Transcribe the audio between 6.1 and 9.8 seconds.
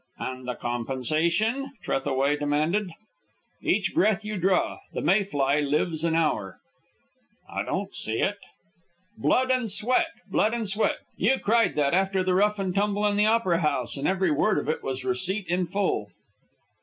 hour." "I don't see it." "Blood and